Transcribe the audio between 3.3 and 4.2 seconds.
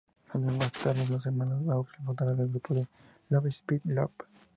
Spit Love.